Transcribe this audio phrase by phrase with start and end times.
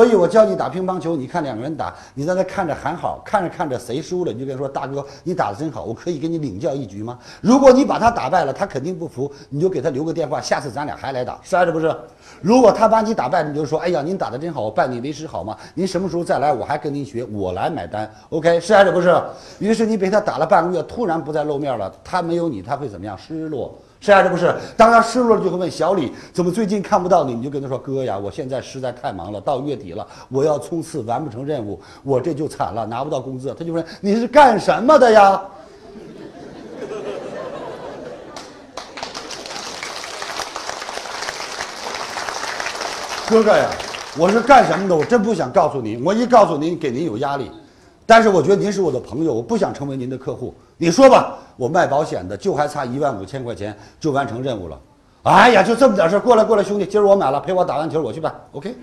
[0.00, 7.18] 所以我教你打乒乓球，你看两个人打，你在那看着喊好，看着看着谁输了，你就跟他说大哥，你打的真好，我可以给你领教一局吗？
[7.42, 11.94] 如果你把他打败了，他肯定不服，你就给他留个电话，下次咱俩还来打，是还是不是？
[12.40, 15.54] 如果他把你打败，你就说，哎呀，您打的真好，我拜你为师好吗？
[15.74, 19.14] 您什么时候再来，我还跟您学，我来买单，OK，是还是不是？
[19.58, 23.18] 于是你被他打了半个月，突然不再露面了，他没有你，他会怎么样？
[23.18, 23.78] 失落。
[24.00, 24.54] 是还是不是？
[24.78, 33.54] 当他失落了，就会问小李怎么最近看不到你，你就跟他说哥呀，我现在实在太忙了，到月底了，我要冲刺，完不成任务，我这就惨了，拿不到工资。
[33.58, 35.42] 他就问你是干什么的呀？
[43.28, 43.68] 哥哥呀，
[44.16, 44.96] 我是干什么的？
[44.96, 47.50] 我真不想告诉您，我一告诉您，给您有压力。
[48.10, 50.52] 但是我觉得您是我的朋友，我不想成为您的客户。
[50.78, 54.76] 你说吧，我卖保险的，就还差一万五千块钱就完成任务了。
[55.22, 58.34] 哎呀，就这么点事过来过来，兄弟，今儿我买了，陪我打完球，我去办。
[58.50, 58.74] OK。